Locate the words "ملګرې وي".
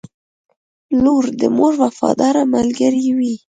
2.55-3.35